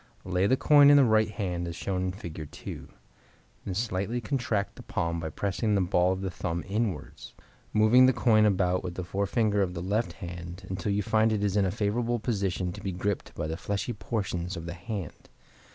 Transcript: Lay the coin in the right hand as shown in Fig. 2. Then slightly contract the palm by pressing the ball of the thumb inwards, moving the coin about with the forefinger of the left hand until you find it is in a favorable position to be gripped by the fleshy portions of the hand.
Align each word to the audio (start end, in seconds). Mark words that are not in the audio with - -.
Lay 0.25 0.47
the 0.47 0.57
coin 0.57 0.89
in 0.89 0.97
the 0.97 1.03
right 1.05 1.29
hand 1.29 1.67
as 1.67 1.75
shown 1.75 2.05
in 2.05 2.11
Fig. 2.11 2.49
2. 2.49 2.87
Then 3.65 3.75
slightly 3.75 4.19
contract 4.19 4.75
the 4.75 4.81
palm 4.81 5.19
by 5.19 5.29
pressing 5.29 5.75
the 5.75 5.81
ball 5.81 6.11
of 6.11 6.21
the 6.21 6.31
thumb 6.31 6.63
inwards, 6.67 7.35
moving 7.71 8.07
the 8.07 8.11
coin 8.11 8.47
about 8.47 8.83
with 8.83 8.95
the 8.95 9.03
forefinger 9.03 9.61
of 9.61 9.75
the 9.75 9.83
left 9.83 10.13
hand 10.13 10.65
until 10.67 10.91
you 10.91 11.03
find 11.03 11.31
it 11.31 11.43
is 11.43 11.55
in 11.55 11.65
a 11.65 11.71
favorable 11.71 12.17
position 12.17 12.71
to 12.71 12.81
be 12.81 12.91
gripped 12.91 13.35
by 13.35 13.45
the 13.45 13.57
fleshy 13.57 13.93
portions 13.93 14.57
of 14.57 14.65
the 14.65 14.73
hand. 14.73 15.29